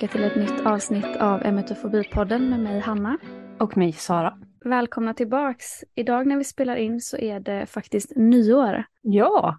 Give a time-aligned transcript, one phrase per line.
[0.00, 3.18] tillbaka till ett nytt avsnitt av Emetofobipodden med mig Hanna.
[3.58, 4.38] Och mig Sara.
[4.64, 5.84] Välkomna tillbaks.
[5.94, 8.84] Idag när vi spelar in så är det faktiskt nyår.
[9.02, 9.58] Ja!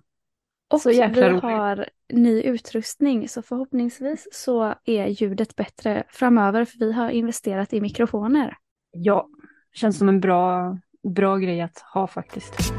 [0.73, 7.09] Och vi har ny utrustning så förhoppningsvis så är ljudet bättre framöver för vi har
[7.09, 8.57] investerat i mikrofoner.
[8.91, 9.27] Ja,
[9.73, 10.77] känns som en bra,
[11.15, 12.73] bra grej att ha faktiskt.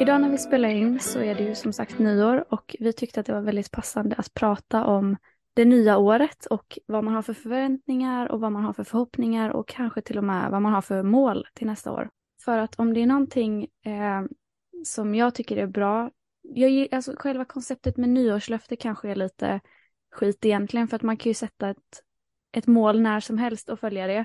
[0.00, 3.20] Idag när vi spelar in så är det ju som sagt nyår och vi tyckte
[3.20, 5.16] att det var väldigt passande att prata om
[5.54, 9.50] det nya året och vad man har för förväntningar och vad man har för förhoppningar
[9.50, 12.10] och kanske till och med vad man har för mål till nästa år.
[12.44, 14.22] För att om det är någonting eh,
[14.84, 16.10] som jag tycker är bra,
[16.42, 19.60] jag, alltså själva konceptet med nyårslöfte kanske är lite
[20.12, 22.02] skit egentligen för att man kan ju sätta ett,
[22.52, 24.24] ett mål när som helst och följa det.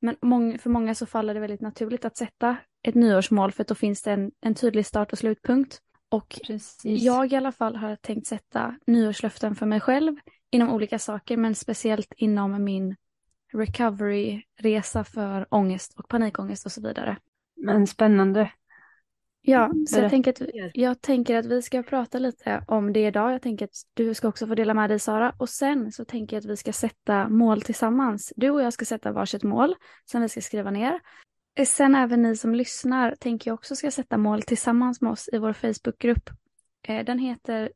[0.00, 3.68] Men mång, för många så faller det väldigt naturligt att sätta ett nyårsmål för att
[3.68, 5.80] då finns det en, en tydlig start och slutpunkt.
[6.08, 7.02] Och Precis.
[7.02, 10.16] jag i alla fall har tänkt sätta nyårslöften för mig själv
[10.50, 12.96] inom olika saker men speciellt inom min
[13.52, 17.16] recovery-resa för ångest och panikångest och så vidare.
[17.56, 18.50] Men spännande.
[19.46, 23.32] Ja, så jag tänker, att, jag tänker att vi ska prata lite om det idag.
[23.32, 25.34] Jag tänker att du ska också få dela med dig Sara.
[25.38, 28.32] Och sen så tänker jag att vi ska sätta mål tillsammans.
[28.36, 31.00] Du och jag ska sätta varsitt mål som vi ska skriva ner.
[31.62, 35.38] Sen även ni som lyssnar tänker jag också ska sätta mål tillsammans med oss i
[35.38, 36.30] vår Facebookgrupp.
[36.88, 37.72] Eh, den heter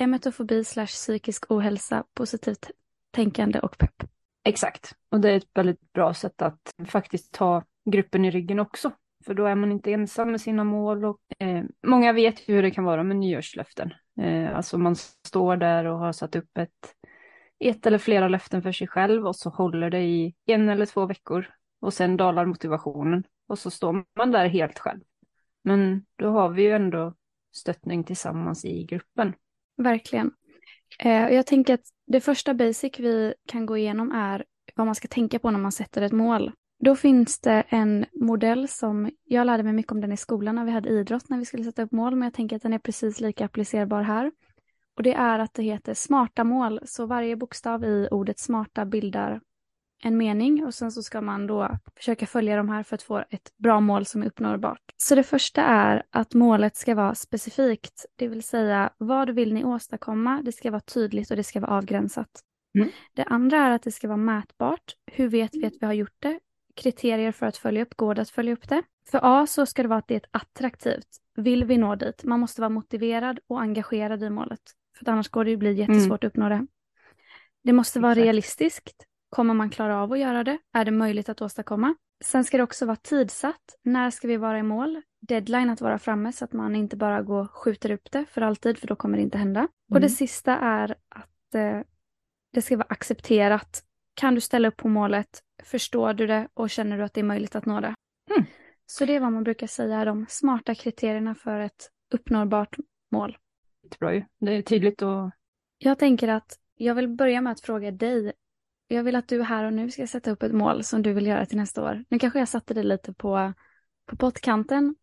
[0.00, 2.70] emetofobi slash psykisk ohälsa, positivt
[3.10, 4.02] tänkande och pepp.
[4.44, 8.90] Exakt, och det är ett väldigt bra sätt att faktiskt ta gruppen i ryggen också.
[9.24, 12.62] För då är man inte ensam med sina mål och eh, många vet ju hur
[12.62, 13.94] det kan vara med nyårslöften.
[14.20, 16.94] Eh, alltså man står där och har satt upp ett,
[17.58, 21.06] ett eller flera löften för sig själv och så håller det i en eller två
[21.06, 21.46] veckor
[21.82, 25.00] och sen dalar motivationen och så står man där helt själv.
[25.64, 27.14] Men då har vi ju ändå
[27.52, 29.32] stöttning tillsammans i gruppen.
[29.76, 30.30] Verkligen.
[30.98, 34.44] Eh, jag tänker att det första basic vi kan gå igenom är
[34.74, 36.52] vad man ska tänka på när man sätter ett mål.
[36.84, 40.64] Då finns det en modell som, jag lärde mig mycket om den i skolan när
[40.64, 42.78] vi hade idrott när vi skulle sätta upp mål, men jag tänker att den är
[42.78, 44.32] precis lika applicerbar här.
[44.96, 49.40] Och det är att det heter smarta mål, så varje bokstav i ordet smarta bildar
[50.04, 53.24] en mening och sen så ska man då försöka följa de här för att få
[53.30, 54.80] ett bra mål som är uppnåbart.
[54.96, 59.64] Så det första är att målet ska vara specifikt, det vill säga vad vill ni
[59.64, 60.42] åstadkomma?
[60.42, 62.28] Det ska vara tydligt och det ska vara avgränsat.
[62.78, 62.88] Mm.
[63.12, 64.96] Det andra är att det ska vara mätbart.
[65.12, 66.40] Hur vet vi att vi har gjort det?
[66.76, 68.82] Kriterier för att följa upp, går det att följa upp det?
[69.10, 71.08] För A så ska det vara att det är attraktivt.
[71.36, 72.24] Vill vi nå dit?
[72.24, 74.60] Man måste vara motiverad och engagerad i målet.
[74.98, 76.14] För annars går det ju bli jättesvårt mm.
[76.14, 76.66] att uppnå det.
[77.64, 78.24] Det måste vara Exakt.
[78.24, 79.06] realistiskt.
[79.32, 80.58] Kommer man klara av att göra det?
[80.72, 81.94] Är det möjligt att åstadkomma?
[82.24, 83.78] Sen ska det också vara tidsatt.
[83.82, 85.02] När ska vi vara i mål?
[85.20, 88.40] Deadline att vara framme så att man inte bara går och skjuter upp det för
[88.40, 89.60] alltid för då kommer det inte hända.
[89.60, 89.70] Mm.
[89.90, 90.08] Och det mm.
[90.08, 91.80] sista är att eh,
[92.52, 93.84] det ska vara accepterat.
[94.14, 95.42] Kan du ställa upp på målet?
[95.62, 97.94] Förstår du det och känner du att det är möjligt att nå det?
[98.30, 98.44] Mm.
[98.86, 102.76] Så det är vad man brukar säga är de smarta kriterierna för ett uppnåbart
[103.12, 103.38] mål.
[104.00, 104.24] Ju.
[104.40, 105.30] Det är tydligt och...
[105.78, 108.32] Jag tänker att jag vill börja med att fråga dig
[108.88, 111.26] jag vill att du här och nu ska sätta upp ett mål som du vill
[111.26, 112.04] göra till nästa år.
[112.08, 113.52] Nu kanske jag satte dig lite på,
[114.06, 114.94] på pottkanten,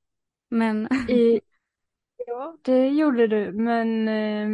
[0.50, 0.88] men...
[1.10, 1.42] I,
[2.28, 4.50] ja, det gjorde du, men eh,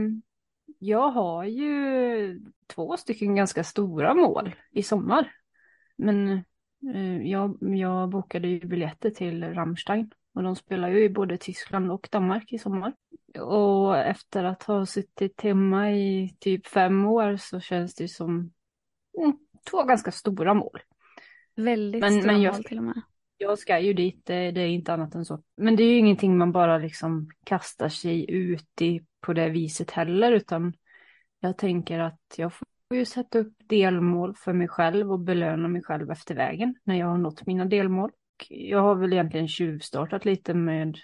[0.80, 5.32] jag har ju två stycken ganska stora mål i sommar.
[5.96, 6.32] Men
[6.94, 11.92] eh, jag, jag bokade ju biljetter till Rammstein och de spelar ju i både Tyskland
[11.92, 12.94] och Danmark i sommar.
[13.40, 18.52] Och efter att ha suttit hemma i typ fem år så känns det som
[19.70, 20.80] två ganska stora mål.
[21.56, 23.02] Väldigt men, stora men jag, mål till och med.
[23.38, 25.44] Jag ska ju dit, det, det, är inte annat än så.
[25.58, 29.92] Men det är ju ingenting man bara liksom kastar sig ut i på det viset
[29.92, 30.74] heller, utan
[31.40, 32.68] jag tänker att jag får
[32.98, 37.08] ju sätta upp delmål för mig själv och belöna mig själv efter vägen när jag
[37.08, 38.12] har nått mina delmål.
[38.50, 40.98] Jag har väl egentligen tjuvstartat lite med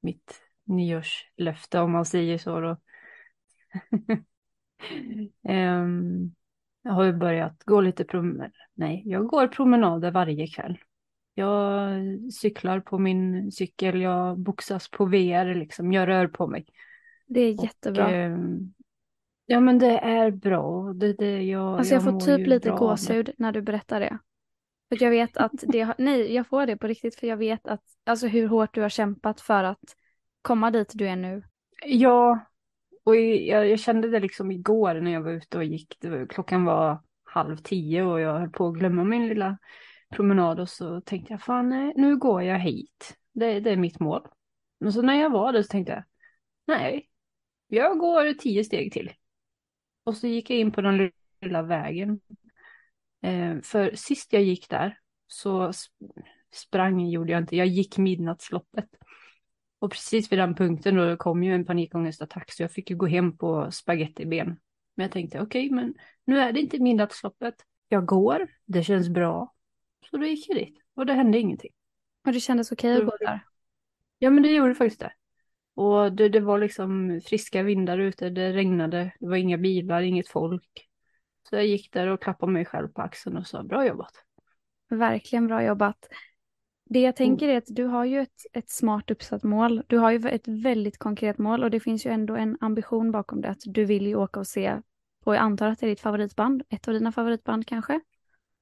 [0.00, 2.76] mitt nyårslöfte om man säger så då.
[5.48, 6.34] um,
[6.82, 8.52] Jag har ju börjat gå lite promenader.
[8.74, 10.78] Nej, jag går promenader varje kväll.
[11.34, 11.92] Jag
[12.32, 15.92] cyklar på min cykel, jag boxas på VR, liksom.
[15.92, 16.66] jag rör på mig.
[17.26, 18.06] Det är jättebra.
[18.06, 18.38] Och, eh,
[19.46, 20.92] ja men det är bra.
[20.92, 24.18] Det, det, jag, alltså jag, jag får typ lite gåshud när du berättar det.
[24.88, 27.66] För jag vet att det, har, nej jag får det på riktigt för jag vet
[27.66, 29.96] att, alltså hur hårt du har kämpat för att
[30.42, 31.42] komma dit du är nu.
[31.86, 32.40] Ja,
[33.08, 35.96] och jag, jag, kände det liksom igår när jag var ute och gick.
[36.00, 39.58] Var, klockan var halv tio och jag höll på att glömma min lilla
[40.10, 43.16] promenad och så tänkte jag fan nu går jag hit.
[43.32, 44.28] Det, det är mitt mål.
[44.80, 46.04] Men så när jag var där så tänkte jag
[46.66, 47.08] nej,
[47.66, 49.12] jag går tio steg till.
[50.04, 51.10] Och så gick jag in på den
[51.40, 52.20] lilla vägen.
[53.22, 55.72] Eh, för sist jag gick där så
[56.52, 58.88] sprang gjorde jag inte, jag gick midnattsloppet.
[59.78, 63.06] Och precis vid den punkten då kom ju en panikångestattack så jag fick ju gå
[63.06, 64.46] hem på spagettiben.
[64.94, 65.94] Men jag tänkte okej, okay, men
[66.24, 67.54] nu är det inte midnattsloppet.
[67.88, 69.54] Jag går, det känns bra.
[70.10, 71.70] Så då gick jag dit och det hände ingenting.
[72.26, 73.40] Och det kändes okej okay att gå där?
[74.18, 75.12] Ja, men det gjorde faktiskt det.
[75.74, 80.28] Och det, det var liksom friska vindar ute, det regnade, det var inga bilar, inget
[80.28, 80.88] folk.
[81.48, 84.12] Så jag gick där och klappade mig själv på axeln och sa bra jobbat.
[84.88, 86.08] Verkligen bra jobbat.
[86.88, 87.54] Det jag tänker mm.
[87.54, 89.82] är att du har ju ett, ett smart uppsatt mål.
[89.86, 93.40] Du har ju ett väldigt konkret mål och det finns ju ändå en ambition bakom
[93.40, 93.48] det.
[93.48, 94.76] Att du vill ju åka och se,
[95.24, 98.00] och jag antar att det är ditt favoritband, ett av dina favoritband kanske?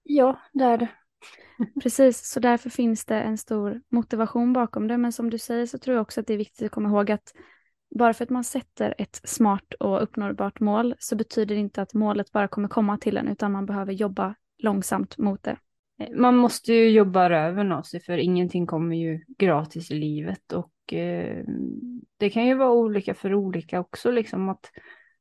[0.03, 0.89] Ja, det är det.
[1.83, 4.99] Precis, så därför finns det en stor motivation bakom det.
[4.99, 7.11] Men som du säger så tror jag också att det är viktigt att komma ihåg
[7.11, 7.33] att
[7.99, 11.95] bara för att man sätter ett smart och uppnåbart mål så betyder det inte att
[11.95, 15.57] målet bara kommer komma till en utan man behöver jobba långsamt mot det.
[15.99, 20.53] Eh, man måste ju jobba röven av sig för ingenting kommer ju gratis i livet
[20.53, 21.45] och eh,
[22.17, 24.71] det kan ju vara olika för olika också liksom att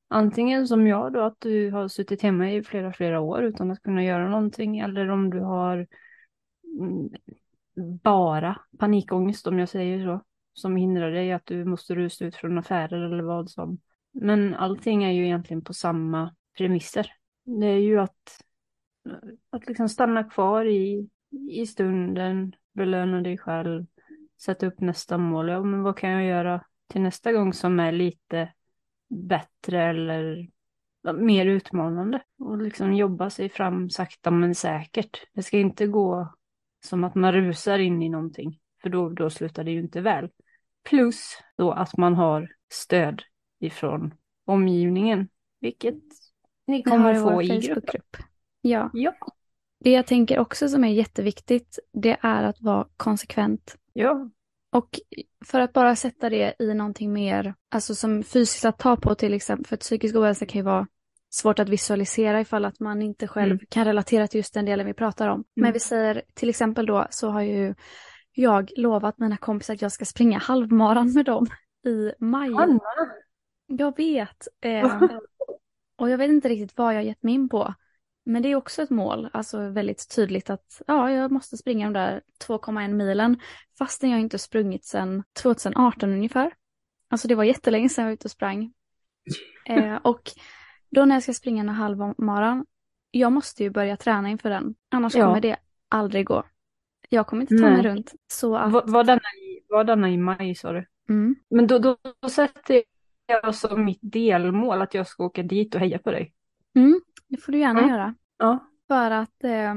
[0.07, 3.81] antingen som jag då att du har suttit hemma i flera flera år utan att
[3.81, 5.87] kunna göra någonting eller om du har
[6.79, 7.09] mm,
[8.03, 10.21] bara panikångest om jag säger så
[10.53, 13.79] som hindrar dig att du måste rusa ut från affärer eller vad som.
[14.11, 17.11] Men allting är ju egentligen på samma premisser.
[17.43, 18.41] Det är ju att
[19.49, 21.09] att liksom stanna kvar i,
[21.49, 23.85] i stunden, belöna dig själv,
[24.41, 25.49] sätta upp nästa mål.
[25.49, 28.53] Ja, men vad kan jag göra till nästa gång som är lite
[29.09, 30.47] bättre eller
[31.13, 32.21] mer utmanande?
[32.39, 35.27] Och liksom jobba sig fram sakta men säkert.
[35.33, 36.33] Det ska inte gå
[36.85, 40.29] som att man rusar in i någonting, för då, då slutar det ju inte väl.
[40.89, 43.21] Plus då att man har stöd
[43.59, 44.13] ifrån
[44.45, 45.27] omgivningen,
[45.59, 45.95] vilket
[46.67, 48.01] ni kommer få i gruppen.
[48.69, 48.89] Ja.
[48.93, 49.13] ja.
[49.79, 53.75] Det jag tänker också som är jätteviktigt, det är att vara konsekvent.
[53.93, 54.29] Ja.
[54.71, 54.99] Och
[55.45, 59.33] för att bara sätta det i någonting mer, alltså som fysiskt att ta på till
[59.33, 60.87] exempel, för psykisk ohälsa kan ju vara
[61.29, 63.65] svårt att visualisera ifall att man inte själv mm.
[63.69, 65.33] kan relatera till just den delen vi pratar om.
[65.33, 65.45] Mm.
[65.55, 67.75] Men vi säger till exempel då så har ju
[68.31, 71.47] jag lovat mina kompisar att jag ska springa halvmaran med dem
[71.87, 72.53] i maj.
[72.57, 72.79] Anna!
[73.67, 74.47] Jag vet.
[74.61, 75.01] Eh,
[75.97, 77.73] och jag vet inte riktigt vad jag gett mig in på.
[78.25, 81.93] Men det är också ett mål, alltså väldigt tydligt att ja, jag måste springa de
[81.93, 83.39] där 2,1 milen
[83.77, 86.51] fastän jag inte sprungit sedan 2018 ungefär.
[87.09, 88.73] Alltså det var jättelänge sedan jag var ute och sprang.
[89.67, 90.31] Eh, och
[90.89, 92.65] då när jag ska springa en halvmaran,
[93.11, 94.75] jag måste ju börja träna inför den.
[94.91, 95.25] Annars ja.
[95.25, 95.57] kommer det
[95.89, 96.43] aldrig gå.
[97.09, 97.71] Jag kommer inte ta Nej.
[97.71, 98.13] mig runt.
[98.27, 98.71] Så att...
[98.71, 100.85] Var, var, denna i, var denna i maj sa du?
[101.09, 101.35] Mm.
[101.49, 102.83] Men då, då, då sätter
[103.25, 106.33] jag som mitt delmål att jag ska åka dit och heja på dig.
[106.75, 107.01] Mm.
[107.27, 107.91] Det får du gärna mm.
[107.91, 108.15] göra.
[108.37, 108.59] Ja.
[108.87, 109.75] För att eh,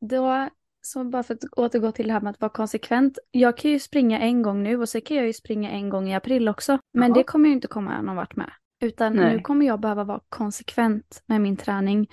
[0.00, 0.48] då,
[0.80, 3.18] så bara för att återgå till det här med att vara konsekvent.
[3.30, 6.08] Jag kan ju springa en gång nu och så kan jag ju springa en gång
[6.08, 6.78] i april också.
[6.92, 7.14] Men ja.
[7.14, 8.50] det kommer ju inte komma någon vart med.
[8.80, 9.36] Utan Nej.
[9.36, 12.08] nu kommer jag behöva vara konsekvent med min träning.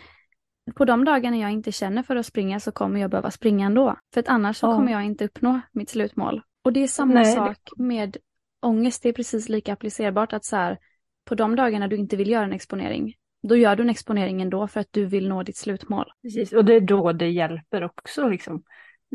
[0.76, 3.96] På de dagarna jag inte känner för att springa så kommer jag behöva springa ändå.
[4.14, 4.76] För att annars så ja.
[4.76, 6.42] kommer jag inte uppnå mitt slutmål.
[6.64, 7.84] Och det är samma Nej, sak det...
[7.84, 8.18] med
[8.62, 9.04] ångest.
[9.04, 10.78] Det är precis lika applicerbart att så här,
[11.26, 13.14] på de dagarna du inte vill göra en exponering,
[13.48, 16.12] då gör du en exponering ändå för att du vill nå ditt slutmål.
[16.22, 18.28] Precis, och det är då det hjälper också.
[18.28, 18.64] Liksom.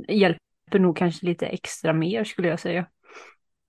[0.09, 2.87] Hjälper nog kanske lite extra mer skulle jag säga.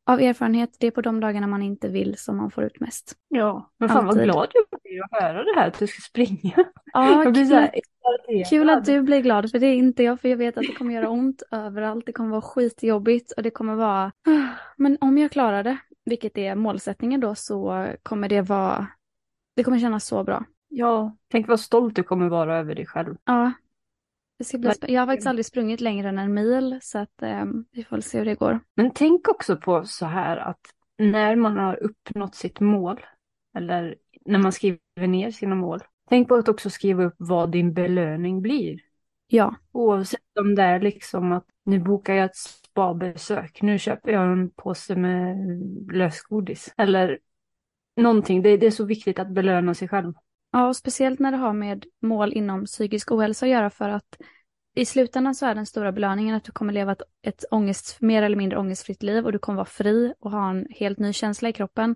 [0.08, 3.14] Av erfarenhet, det är på de dagarna man inte vill som man får ut mest.
[3.28, 4.18] Ja, men fan Alltid.
[4.18, 6.66] vad glad jag blir att höra det här, att du ska springa.
[6.94, 10.58] Ja, kul, kul att du blir glad, för det är inte jag, för jag vet
[10.58, 14.12] att det kommer göra ont överallt, det kommer vara skitjobbigt och det kommer vara...
[14.78, 18.88] Men om jag klarar det, vilket är målsättningen då, så kommer det vara
[19.56, 20.46] det kommer kännas så bra.
[20.68, 23.16] Ja, tänk vad stolt du kommer vara över dig själv.
[23.26, 23.52] Ja.
[24.38, 27.46] Det ska bli jag har faktiskt aldrig sprungit längre än en mil så att eh,
[27.72, 28.60] vi får se hur det går.
[28.76, 30.60] Men tänk också på så här att
[30.98, 33.00] när man har uppnått sitt mål
[33.58, 33.96] eller
[34.26, 35.80] när man skriver ner sina mål.
[36.10, 38.80] Tänk på att också skriva upp vad din belöning blir.
[39.28, 39.56] Ja.
[39.72, 44.50] Oavsett om det är liksom att nu bokar jag ett spabesök, nu köper jag en
[44.50, 45.38] påse med
[45.92, 46.74] lösgodis.
[46.78, 47.20] Eller
[48.02, 48.42] någonting.
[48.42, 50.14] Det, det är så viktigt att belöna sig själv.
[50.52, 54.18] Ja, och speciellt när det har med mål inom psykisk ohälsa att göra för att
[54.76, 58.24] i slutändan så är den stora belöningen att du kommer leva ett, ett ångest, mer
[58.24, 61.50] eller mindre ångestfritt liv och du kommer vara fri och ha en helt ny känsla
[61.50, 61.96] i kroppen.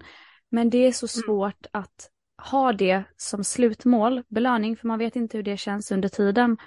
[0.50, 1.26] Men det är så mm.
[1.26, 1.84] svårt mm.
[1.84, 2.10] att
[2.52, 6.58] ha det som slutmål, belöning, för man vet inte hur det känns under tiden.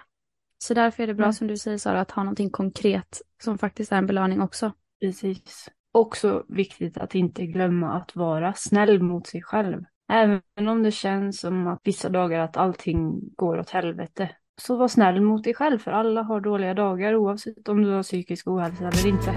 [0.58, 1.32] Så därför är det bra mm.
[1.32, 4.72] som du säger Sara, att ha någonting konkret som faktiskt är en belöning också.
[5.00, 9.84] Precis också viktigt att inte glömma att vara snäll mot sig själv.
[10.12, 14.30] Även om det känns som att vissa dagar att allting går åt helvete.
[14.60, 18.02] Så var snäll mot dig själv, för alla har dåliga dagar oavsett om du har
[18.02, 19.34] psykisk ohälsa eller inte.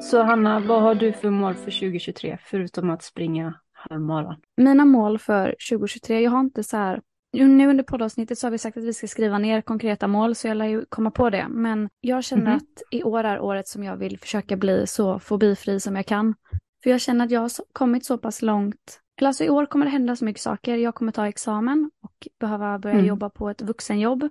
[0.00, 4.36] Så Hanna, vad har du för mål för 2023 förutom att springa halvmaran?
[4.56, 7.00] Mina mål för 2023, jag har inte så här
[7.32, 10.48] nu under poddavsnittet så har vi sagt att vi ska skriva ner konkreta mål, så
[10.48, 11.46] jag lär ju komma på det.
[11.48, 15.18] Men jag känner mm att i år är året som jag vill försöka bli så
[15.18, 16.34] fobifri som jag kan.
[16.82, 19.00] För jag känner att jag har kommit så pass långt.
[19.16, 20.76] Eller alltså i år kommer det hända så mycket saker.
[20.76, 23.06] Jag kommer ta examen och behöva börja mm.
[23.06, 24.22] jobba på ett vuxenjobb.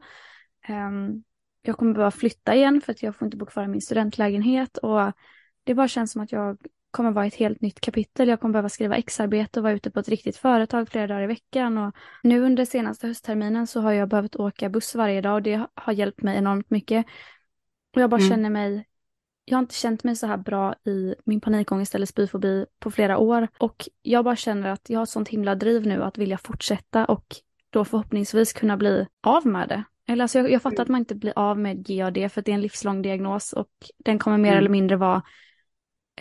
[0.69, 1.23] Um,
[1.61, 4.77] jag kommer behöva flytta igen för att jag får inte bo kvar i min studentlägenhet.
[4.77, 5.11] Och
[5.63, 6.57] det bara känns som att jag
[6.91, 8.27] kommer vara ett helt nytt kapitel.
[8.27, 11.27] Jag kommer behöva skriva exarbete och vara ute på ett riktigt företag flera dagar i
[11.27, 11.77] veckan.
[11.77, 15.67] Och nu under senaste höstterminen så har jag behövt åka buss varje dag och det
[15.73, 17.05] har hjälpt mig enormt mycket.
[17.95, 18.29] Och jag bara mm.
[18.29, 18.85] känner mig,
[19.45, 23.17] jag har inte känt mig så här bra i min panikångest eller spyfobi på flera
[23.17, 23.47] år.
[23.57, 27.05] Och jag bara känner att jag har ett sånt himla driv nu att vilja fortsätta
[27.05, 27.25] och
[27.69, 29.83] då förhoppningsvis kunna bli av med det.
[30.07, 30.83] Eller alltså jag, jag fattar mm.
[30.83, 33.69] att man inte blir av med GAD för att det är en livslång diagnos och
[33.97, 34.57] den kommer mer mm.
[34.59, 35.23] eller mindre vara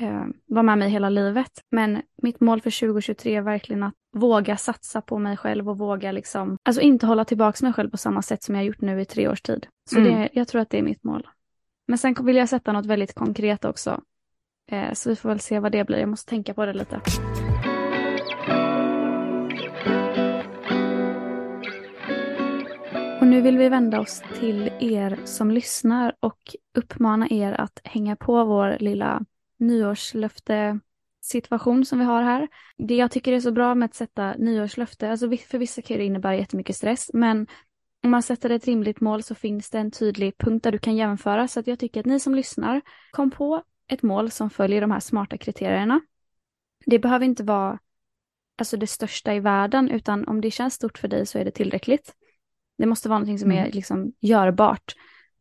[0.01, 1.53] eh, vara med mig hela livet.
[1.71, 6.13] Men mitt mål för 2023 är verkligen att våga satsa på mig själv och våga
[6.13, 9.05] liksom, alltså inte hålla tillbaka mig själv på samma sätt som jag gjort nu i
[9.05, 9.67] tre års tid.
[9.91, 10.13] Så mm.
[10.13, 11.29] det, jag tror att det är mitt mål.
[11.89, 14.01] Men sen vill jag sätta något väldigt konkret också.
[14.71, 15.99] Eh, så vi får väl se vad det blir.
[15.99, 17.01] Jag måste tänka på det lite.
[23.21, 28.17] Och nu vill vi vända oss till er som lyssnar och uppmana er att hänga
[28.17, 29.25] på vår lilla
[29.59, 30.81] nyårslöfte
[31.21, 32.49] situation som vi har här.
[32.77, 36.05] Det jag tycker är så bra med att sätta nyårslöfte, alltså för vissa kan det
[36.05, 37.47] innebära jättemycket stress, men
[38.05, 40.97] om man sätter ett rimligt mål så finns det en tydlig punkt där du kan
[40.97, 41.49] jämföra.
[41.49, 44.91] Så att jag tycker att ni som lyssnar, kom på ett mål som följer de
[44.91, 46.01] här smarta kriterierna.
[46.87, 47.79] Det behöver inte vara
[48.59, 51.51] alltså det största i världen, utan om det känns stort för dig så är det
[51.51, 52.15] tillräckligt.
[52.79, 53.71] Det måste vara någonting som är mm.
[53.71, 54.95] liksom görbart.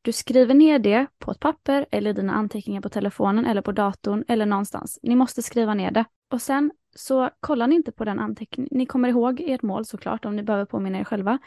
[0.08, 4.24] Du skriver ner det på ett papper eller dina anteckningar på telefonen eller på datorn
[4.28, 5.00] eller någonstans.
[5.04, 6.06] Ni måste skriva ner det.
[6.32, 8.70] Och sen så kollar ni inte på den anteckningen.
[8.72, 11.40] Ni kommer ihåg ert mål såklart om ni behöver påminna er själva.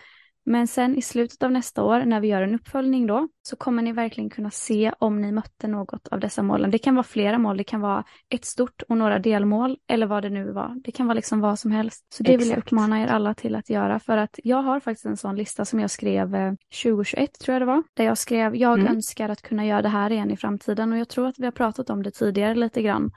[0.44, 3.82] Men sen i slutet av nästa år när vi gör en uppföljning då så kommer
[3.82, 6.70] ni verkligen kunna se om ni mötte något av dessa målen.
[6.70, 10.22] Det kan vara flera mål, det kan vara ett stort och några delmål eller vad
[10.22, 10.80] det nu var.
[10.84, 12.06] Det kan vara liksom vad som helst.
[12.12, 12.42] Så det Exakt.
[12.42, 15.36] vill jag uppmana er alla till att göra för att jag har faktiskt en sån
[15.36, 17.82] lista som jag skrev 2021 eh, tror jag det var.
[17.94, 18.94] Där jag skrev jag mm.
[18.94, 21.52] önskar att kunna göra det här igen i framtiden och jag tror att vi har
[21.52, 23.10] pratat om det tidigare lite grann.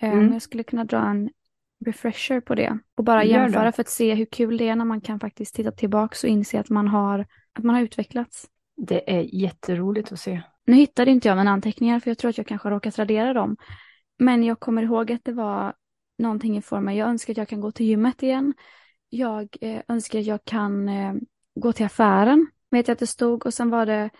[0.00, 0.32] Eh, mm.
[0.32, 1.30] Jag skulle kunna dra en
[1.84, 5.00] refresher på det och bara jämföra för att se hur kul det är när man
[5.00, 8.46] kan faktiskt titta tillbaka och inse att man har, att man har utvecklats.
[8.76, 10.42] Det är jätteroligt att se.
[10.66, 13.56] Nu hittade inte jag mina anteckningar för jag tror att jag kanske råkat radera dem.
[14.18, 15.74] Men jag kommer ihåg att det var
[16.18, 18.54] någonting i form av jag önskar att jag kan gå till gymmet igen.
[19.08, 21.14] Jag eh, önskar att jag kan eh,
[21.54, 22.46] gå till affären.
[22.70, 24.10] Vet jag att det stod och sen var det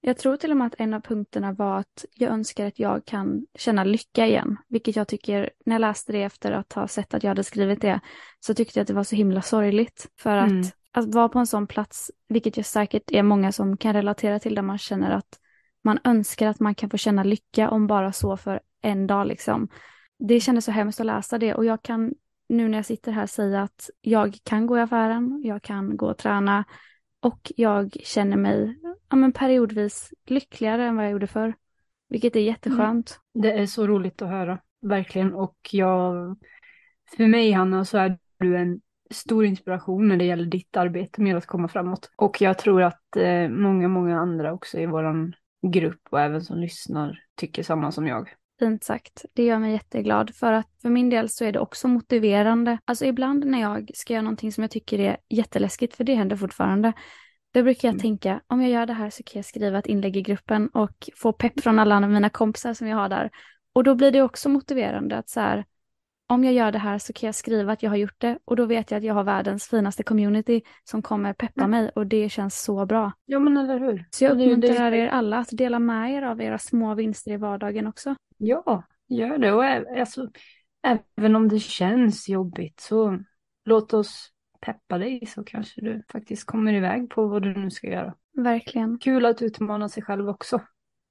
[0.00, 3.04] jag tror till och med att en av punkterna var att jag önskar att jag
[3.04, 7.14] kan känna lycka igen, vilket jag tycker, när jag läste det efter att ha sett
[7.14, 8.00] att jag hade skrivit det,
[8.40, 10.08] så tyckte jag att det var så himla sorgligt.
[10.18, 10.66] För att, mm.
[10.92, 14.54] att vara på en sån plats, vilket jag säkert är många som kan relatera till,
[14.54, 15.38] där man känner att
[15.84, 19.68] man önskar att man kan få känna lycka om bara så för en dag liksom.
[20.18, 22.14] Det kändes så hemskt att läsa det och jag kan
[22.48, 26.06] nu när jag sitter här säga att jag kan gå i affären, jag kan gå
[26.06, 26.64] och träna,
[27.20, 31.54] och jag känner mig ja, men periodvis lyckligare än vad jag gjorde förr.
[32.08, 33.20] Vilket är jätteskönt.
[33.34, 33.42] Mm.
[33.42, 35.34] Det är så roligt att höra, verkligen.
[35.34, 36.36] Och jag,
[37.16, 41.36] för mig Hanna, så är du en stor inspiration när det gäller ditt arbete med
[41.36, 42.10] att komma framåt.
[42.16, 45.32] Och jag tror att eh, många, många andra också i vår
[45.72, 48.28] grupp och även som lyssnar tycker samma som jag.
[48.60, 49.24] Fint sagt.
[49.32, 52.78] Det gör mig jätteglad för att för min del så är det också motiverande.
[52.84, 56.36] Alltså ibland när jag ska göra någonting som jag tycker är jätteläskigt, för det händer
[56.36, 56.92] fortfarande,
[57.54, 58.00] då brukar jag mm.
[58.00, 61.10] tänka om jag gör det här så kan jag skriva ett inlägg i gruppen och
[61.16, 63.30] få pepp från alla mina kompisar som jag har där.
[63.72, 65.64] Och då blir det också motiverande att så här,
[66.30, 68.56] om jag gör det här så kan jag skriva att jag har gjort det och
[68.56, 71.70] då vet jag att jag har världens finaste community som kommer peppa mm.
[71.70, 73.12] mig och det känns så bra.
[73.26, 74.04] Ja men eller hur.
[74.10, 77.86] Så jag uppmuntrar er alla att dela med er av era små vinster i vardagen
[77.86, 78.14] också.
[78.42, 79.52] Ja, gör det.
[79.52, 80.30] Och alltså,
[81.16, 83.18] även om det känns jobbigt så
[83.64, 87.86] låt oss peppa dig så kanske du faktiskt kommer iväg på vad du nu ska
[87.86, 88.14] göra.
[88.32, 88.98] Verkligen.
[88.98, 90.60] Kul att utmana sig själv också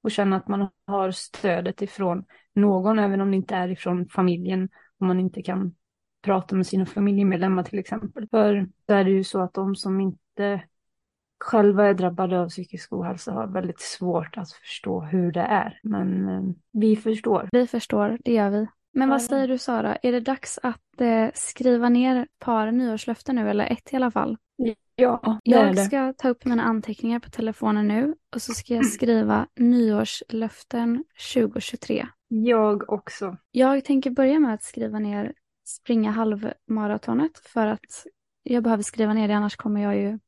[0.02, 4.68] och känna att man har stödet ifrån någon, även om det inte är ifrån familjen,
[4.98, 5.74] om man inte kan
[6.22, 8.28] prata med sina familjemedlemmar till exempel.
[8.30, 10.62] För då är det ju så att de som inte
[11.40, 15.80] själva är drabbade av psykisk ohälsa har väldigt svårt att förstå hur det är.
[15.82, 16.42] Men eh,
[16.72, 17.48] vi förstår.
[17.52, 18.66] Vi förstår, det gör vi.
[18.92, 23.36] Men vad säger du Sara, är det dags att eh, skriva ner ett par nyårslöften
[23.36, 24.36] nu, eller ett i alla fall?
[24.94, 25.84] Ja, det Jag är det.
[25.84, 31.04] ska ta upp mina anteckningar på telefonen nu och så ska jag skriva nyårslöften
[31.34, 32.06] 2023.
[32.28, 33.36] Jag också.
[33.50, 35.32] Jag tänker börja med att skriva ner
[35.64, 38.06] springa halvmaratonet för att
[38.42, 40.18] jag behöver skriva ner det annars kommer jag ju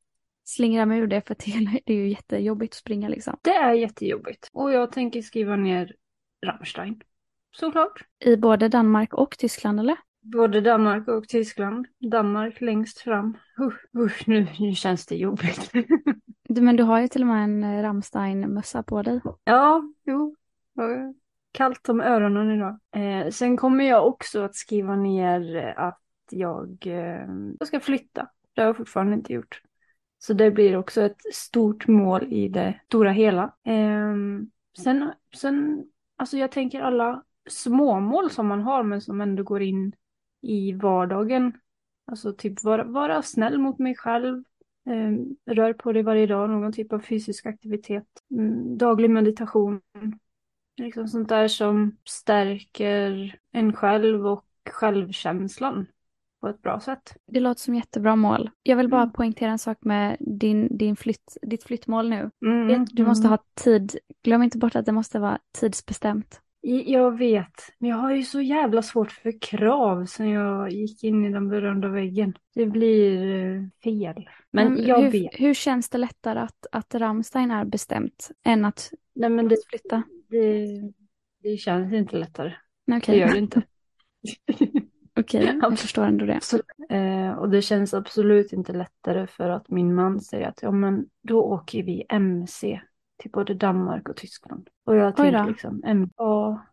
[0.44, 3.36] slingra mig ur det för det det är ju jättejobbigt att springa liksom.
[3.42, 4.48] Det är jättejobbigt.
[4.52, 5.94] Och jag tänker skriva ner
[6.46, 7.00] Rammstein.
[7.56, 8.04] Såklart.
[8.24, 9.96] I både Danmark och Tyskland eller?
[10.20, 11.86] Både Danmark och Tyskland.
[12.10, 13.38] Danmark längst fram.
[13.60, 15.72] Usch, usch nu, nu känns det jobbigt.
[16.48, 19.20] Du, men du har ju till och med en eh, Rammstein-mössa på dig.
[19.44, 20.36] ja, jo.
[21.52, 22.78] Kallt om öronen idag.
[22.96, 27.26] Eh, sen kommer jag också att skriva ner att jag, eh,
[27.58, 28.28] jag ska flytta.
[28.54, 29.62] Det har jag fortfarande inte gjort.
[30.24, 33.42] Så det blir också ett stort mål i det stora hela.
[33.42, 34.14] Eh,
[34.78, 35.84] sen, sen,
[36.16, 39.92] alltså jag tänker alla småmål som man har men som ändå går in
[40.42, 41.52] i vardagen.
[42.06, 44.44] Alltså typ vara, vara snäll mot mig själv.
[44.90, 45.12] Eh,
[45.54, 48.08] rör på dig varje dag, någon typ av fysisk aktivitet.
[48.30, 49.80] Mm, daglig meditation.
[50.76, 55.86] Liksom sånt där som stärker en själv och självkänslan
[56.42, 57.16] på ett bra sätt.
[57.26, 58.50] Det låter som jättebra mål.
[58.62, 59.12] Jag vill bara Mm.
[59.12, 62.30] poängtera en sak med din, din flytt, ditt flyttmål nu.
[62.44, 63.30] Mm, du måste mm.
[63.30, 63.96] ha tid.
[64.22, 66.40] Glöm inte bort att det måste vara tidsbestämt.
[66.86, 71.24] Jag vet, men jag har ju så jävla svårt för krav sen jag gick in
[71.24, 72.34] i den berömda väggen.
[72.54, 74.28] Det blir eh, fel.
[74.50, 75.30] Men jag hur, vet.
[75.32, 80.02] hur känns det lättare att, att Rammstein är bestämt än att Nej men det, flytta?
[80.28, 80.66] det,
[81.42, 82.52] det känns inte lättare.
[82.84, 83.62] Nej, Det gör det inte.
[85.20, 86.40] Okej, jag förstår ändå det.
[86.96, 91.06] Eh, och det känns absolut inte lättare för att min man säger att ja men
[91.22, 92.80] då åker vi MC
[93.16, 94.68] till både Danmark och Tyskland.
[94.84, 95.48] Och jag Oj tänker då.
[95.48, 95.80] liksom,
[96.16, 96.66] ja,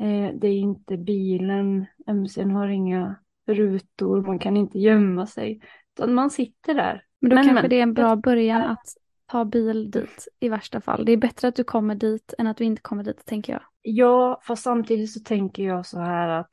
[0.00, 5.60] eh, det är inte bilen, MCn har inga rutor, man kan inte gömma sig.
[5.96, 7.04] Utan man sitter där.
[7.20, 7.70] Men då Men, kanske men.
[7.70, 8.86] det är en bra början att
[9.26, 11.04] ta bil dit i värsta fall.
[11.04, 13.62] Det är bättre att du kommer dit än att du inte kommer dit, tänker jag.
[13.82, 16.50] Ja, fast samtidigt så tänker jag så här att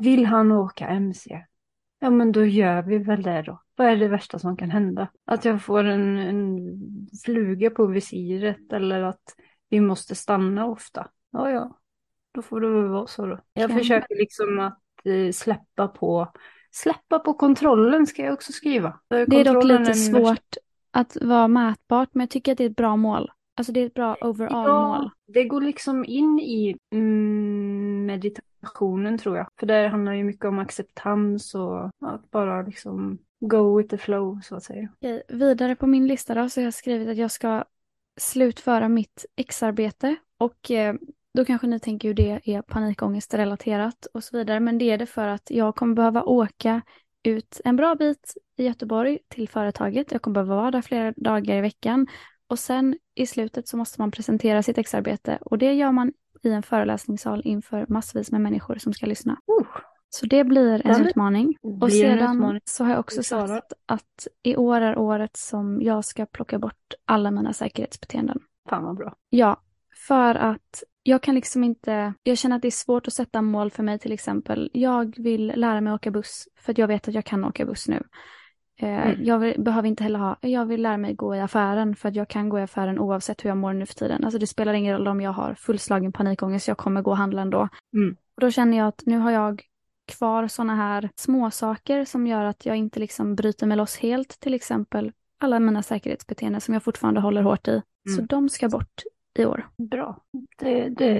[0.00, 1.44] vill han åka MC?
[1.98, 3.62] Ja, men då gör vi väl det då.
[3.76, 5.08] Vad är det värsta som kan hända?
[5.24, 6.58] Att jag får en, en
[7.24, 9.34] fluga på visiret eller att
[9.68, 11.08] vi måste stanna ofta.
[11.30, 11.78] Ja, ja,
[12.34, 13.38] då får det väl vara så då.
[13.52, 16.32] Jag försöker liksom att eh, släppa på
[16.72, 19.00] Släppa på kontrollen ska jag också skriva.
[19.08, 20.56] Det är dock lite är värsta- svårt
[20.90, 23.30] att vara mätbart, men jag tycker att det är ett bra mål.
[23.56, 24.66] Alltså det är ett bra overall-mål.
[24.66, 28.06] Ja, det går liksom in i mm,
[28.60, 29.46] passionen tror jag.
[29.60, 34.40] För det handlar ju mycket om acceptans och att bara liksom go with the flow
[34.42, 34.88] så att säga.
[34.96, 37.64] Okej, vidare på min lista då så har jag skrivit att jag ska
[38.20, 40.94] slutföra mitt exarbete och eh,
[41.34, 44.60] då kanske ni tänker hur det är panikångestrelaterat och så vidare.
[44.60, 46.82] Men det är det för att jag kommer behöva åka
[47.22, 50.12] ut en bra bit i Göteborg till företaget.
[50.12, 52.06] Jag kommer behöva vara där flera dagar i veckan
[52.46, 56.50] och sen i slutet så måste man presentera sitt exarbete och det gör man i
[56.50, 59.32] en föreläsningssal inför massvis med människor som ska lyssna.
[59.32, 59.66] Uh,
[60.08, 61.56] Så det blir en det utmaning.
[61.62, 62.60] Och blir en sedan utmaning.
[62.64, 66.94] så har jag också sagt att i år är året som jag ska plocka bort
[67.04, 68.40] alla mina säkerhetsbeteenden.
[68.68, 69.14] fan vad bra.
[69.30, 69.60] Ja,
[70.08, 73.70] för att jag kan liksom inte, jag känner att det är svårt att sätta mål
[73.70, 74.70] för mig till exempel.
[74.72, 77.88] Jag vill lära mig åka buss för att jag vet att jag kan åka buss
[77.88, 78.02] nu.
[78.82, 79.24] Eh, Mm.
[79.24, 82.14] Jag vill, behöver inte heller ha, jag vill lära mig gå i affären för att
[82.16, 84.24] jag kan gå i affären oavsett hur jag mår nu för tiden.
[84.24, 87.42] Alltså det spelar ingen roll om jag har fullslagen panikångest, jag kommer gå och handla
[87.42, 87.68] ändå.
[87.94, 88.16] Mm.
[88.34, 89.62] Och då känner jag att nu har jag
[90.18, 94.40] kvar sådana här små saker som gör att jag inte liksom bryter mig loss helt,
[94.40, 97.82] till exempel alla mina säkerhetsbeteenden som jag fortfarande håller hårt i.
[98.08, 98.26] Så Mm.
[98.26, 99.02] de ska bort
[99.38, 99.68] i år.
[99.76, 100.16] Bra.
[100.58, 101.14] Det, det,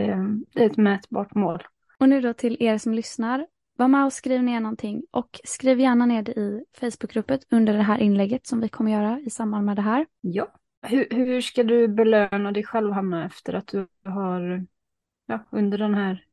[0.54, 1.62] det är ett mätbart mål.
[1.98, 3.46] Och nu då till er som lyssnar.
[3.80, 7.82] Var med och skriv ner någonting och skriv gärna ner det i Facebookgruppen under det
[7.82, 10.06] här inlägget som vi kommer göra i samband med det här.
[10.20, 10.52] Ja.
[10.82, 14.66] Hur, hur ska du belöna dig själv Hanna efter att du har,
[15.26, 16.24] ja, under den här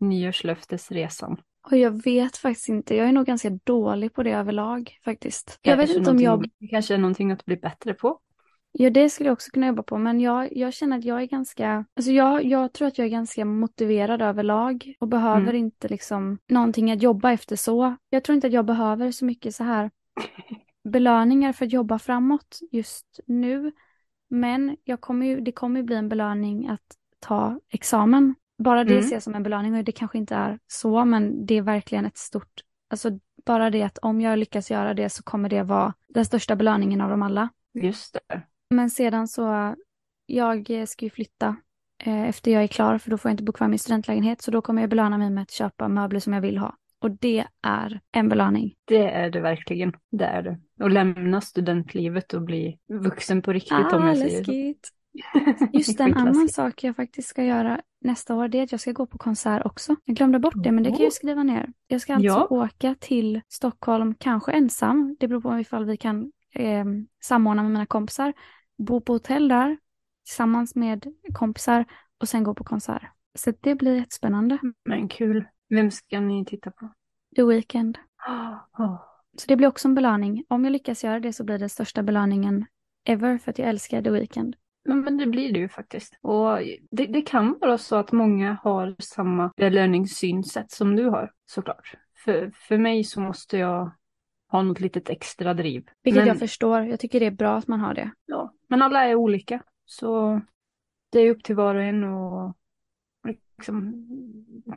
[0.00, 1.40] nyårslöftesresan?
[1.70, 5.58] Och jag vet faktiskt inte, jag är nog ganska dålig på det överlag faktiskt.
[5.62, 8.18] Jag vet inte om jag Det kanske är någonting att bli bättre på.
[8.72, 11.26] Ja, det skulle jag också kunna jobba på, men jag, jag känner att jag är
[11.26, 15.56] ganska, alltså jag, jag tror att jag är ganska motiverad överlag och behöver Mm.
[15.56, 17.96] inte liksom någonting att jobba efter så.
[18.10, 19.90] Jag tror inte att jag behöver så mycket så här
[20.84, 23.72] belöningar för att jobba framåt just nu.
[24.30, 28.34] Men jag kommer ju, det kommer ju bli en belöning att ta examen.
[28.58, 29.02] Bara det Mm.
[29.02, 32.06] ser jag som en belöning och det kanske inte är så, men det är verkligen
[32.06, 33.10] ett stort, alltså
[33.46, 37.00] bara det att om jag lyckas göra det så kommer det vara den största belöningen
[37.00, 37.48] av dem alla.
[37.74, 38.42] Just det.
[38.72, 39.74] Men sedan så,
[40.26, 41.56] jag ska ju flytta
[42.04, 44.42] eh, efter jag är klar för då får jag inte bo kvar i min studentlägenhet
[44.42, 46.76] så då kommer jag belöna mig med att köpa möbler som jag vill ha.
[47.00, 48.74] Och det är en belöning.
[48.84, 49.92] Det är det verkligen.
[50.10, 50.58] Det är det.
[50.80, 54.88] Och lämna studentlivet och bli vuxen på riktigt ah, om jag säger läskigt.
[55.72, 58.92] Just en annan sak jag faktiskt ska göra nästa år det är att jag ska
[58.92, 59.96] gå på konsert också.
[60.04, 61.68] Jag glömde bort det men det kan jag skriva ner.
[61.86, 62.46] Jag ska alltså ja.
[62.50, 65.16] åka till Stockholm, kanske ensam.
[65.20, 66.84] Det beror på ifall vi kan eh,
[67.22, 68.32] samordna med mina kompisar.
[68.78, 69.78] Bo på hotell där
[70.24, 71.84] tillsammans med kompisar
[72.20, 73.02] och sen gå på konsert.
[73.34, 74.58] Så det blir jättespännande.
[74.84, 75.44] Men kul.
[75.68, 76.92] Vem ska ni titta på?
[77.36, 77.98] The Weeknd.
[78.78, 78.96] Oh.
[79.38, 80.44] Så det blir också en belöning.
[80.48, 82.66] Om jag lyckas göra det så blir det största belöningen
[83.04, 84.56] ever för att jag älskar The Weeknd.
[84.84, 86.18] Men det blir det ju faktiskt.
[86.20, 86.58] Och
[86.90, 91.94] det, det kan vara så att många har samma belöningssynsätt som du har såklart.
[92.24, 93.92] För, för mig så måste jag
[94.50, 95.88] ha något litet extra driv.
[96.02, 96.82] Vilket men, jag förstår.
[96.82, 98.10] Jag tycker det är bra att man har det.
[98.26, 99.62] Ja, men alla är olika.
[99.84, 100.40] Så
[101.10, 102.56] det är upp till var och en att
[103.58, 104.04] liksom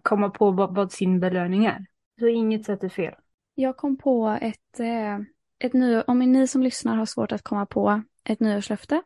[0.02, 1.86] komma på vad, vad sin belöning är.
[2.20, 3.14] Så inget sätt är fel.
[3.54, 5.16] Jag kom på ett, eh,
[5.60, 9.02] ett nyår, om ni som lyssnar har svårt att komma på ett nyårslöfte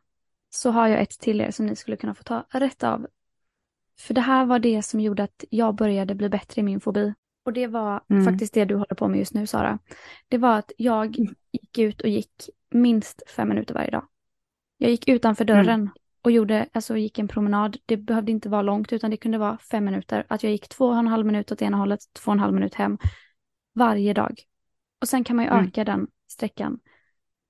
[0.49, 3.08] så har jag ett till er som ni skulle kunna få ta rätt av.
[3.99, 7.13] För det här var det som gjorde att jag började bli bättre i min fobi.
[7.45, 8.25] Och det var mm.
[8.25, 9.80] faktiskt det du håller på med just nu Sara.
[10.28, 11.36] Det var att jag mm.
[11.52, 14.08] gick ut och gick minst fem minuter varje dag.
[14.82, 15.56] Jag gick utanför mm.
[15.56, 15.94] dörren mm.
[16.22, 17.78] och gjorde, alltså gick en promenad.
[17.86, 20.26] Det behövde inte vara långt utan det kunde vara fem minuter.
[20.28, 22.54] Att jag gick två och en halv minut åt ena hållet, två och en halv
[22.54, 22.98] minut hem.
[23.76, 24.39] Varje dag.
[25.02, 25.65] Och sen kan man ju mm.
[25.65, 26.80] öka den sträckan.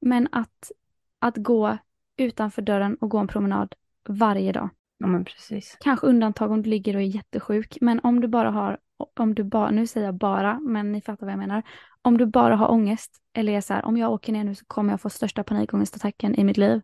[0.01, 0.71] Men att,
[1.19, 1.77] att gå
[2.17, 3.75] utanför dörren och gå en promenad
[4.07, 4.69] varje dag.
[4.97, 5.77] Ja men precis.
[5.79, 7.77] Kanske undantag om du ligger och är jättesjuk.
[7.81, 8.77] Men om du bara har,
[9.19, 11.63] om du bara, nu säger jag bara, men ni fattar vad jag menar.
[12.01, 14.65] Om du bara har ångest eller är så här, om jag åker ner nu så
[14.65, 16.81] kommer jag få största panikångestattacken i mitt liv.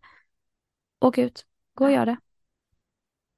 [1.00, 2.16] Åk ut, gå och gör det.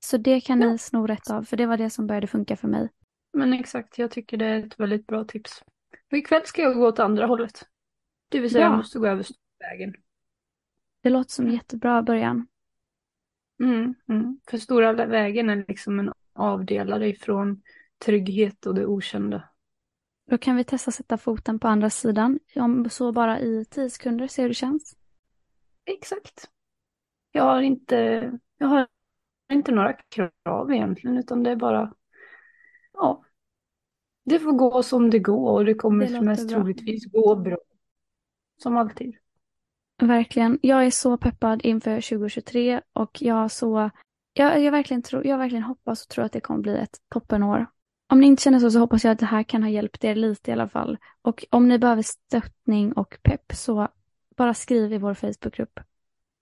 [0.00, 0.70] Så det kan ja.
[0.70, 2.88] ni sno rätt av, för det var det som började funka för mig.
[3.32, 5.64] Men exakt, jag tycker det är ett väldigt bra tips.
[6.10, 7.68] Och ikväll ska jag gå åt andra hållet.
[8.28, 8.70] Det vill säga ja.
[8.70, 9.26] jag måste gå över
[9.58, 9.94] vägen.
[11.02, 12.46] Det låter som en jättebra början.
[13.60, 14.40] Mm, mm.
[14.50, 17.62] För stora vägen är liksom en avdelare ifrån
[17.98, 19.48] trygghet och det okända.
[20.30, 24.28] Då kan vi testa sätta foten på andra sidan, om så bara i tio sekunder,
[24.28, 24.96] se hur det känns.
[25.84, 26.50] Exakt.
[27.32, 28.86] Jag har inte, jag har
[29.52, 31.94] inte några krav egentligen, utan det är bara,
[32.92, 33.24] ja,
[34.24, 36.56] det får gå som det går och det kommer det mest bra.
[36.56, 37.58] troligtvis gå bra.
[38.62, 39.16] Som alltid.
[40.02, 40.58] Verkligen.
[40.62, 43.90] Jag är så peppad inför 2023 och jag så
[44.32, 47.66] jag, jag, verkligen tror, jag verkligen hoppas och tror att det kommer bli ett toppenår.
[48.06, 50.14] Om ni inte känner så så hoppas jag att det här kan ha hjälpt er
[50.14, 50.98] lite i alla fall.
[51.22, 53.88] Och om ni behöver stöttning och pepp så
[54.36, 55.80] bara skriv i vår Facebookgrupp.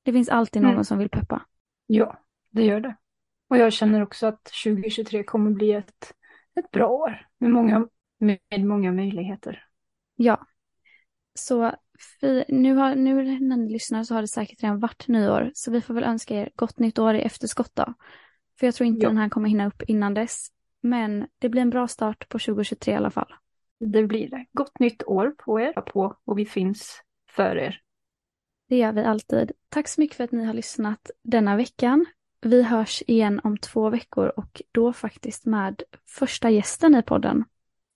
[0.07, 0.85] Det finns alltid någon mm.
[0.85, 1.43] som vill peppa.
[1.87, 2.97] Ja, det gör det.
[3.49, 6.15] Och jag känner också att 2023 kommer bli ett,
[6.61, 7.89] ett bra år med många,
[8.19, 9.65] med många möjligheter.
[10.17, 10.47] Ja.
[11.35, 11.73] Så
[12.49, 15.51] nu, har, nu när ni lyssnar så har det säkert redan varit nyår.
[15.55, 17.95] Så vi får väl önska er gott nytt år i efterskott då.
[18.59, 19.09] För jag tror inte ja.
[19.09, 20.47] den här kommer hinna upp innan dess.
[20.83, 23.35] Men det blir en bra start på 2023 i alla fall.
[23.81, 24.47] Det blir det.
[24.53, 27.81] Gott nytt år på er på och vi finns för er.
[28.69, 29.53] Det gör vi alltid.
[29.69, 32.07] Tack så mycket för att ni har lyssnat denna veckan.
[32.41, 37.45] Vi hörs igen om två veckor och då faktiskt med första gästen i podden.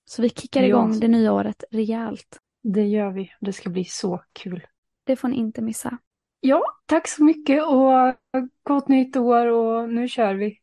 [0.05, 1.01] Så vi kickar igång ja.
[1.01, 2.39] det nya året rejält.
[2.63, 3.33] Det gör vi.
[3.41, 4.67] Det ska bli så kul.
[5.05, 5.99] Det får ni inte missa.
[6.41, 8.15] Ja, tack så mycket och
[8.63, 10.59] gott nytt år och nu kör vi.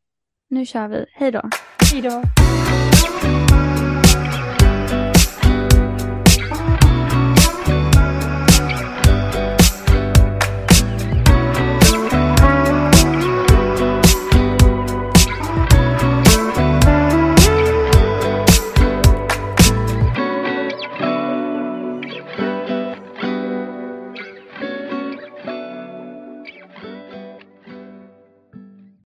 [0.49, 1.05] Nu kör vi.
[1.11, 1.49] Hej då.
[1.93, 2.36] Hej då.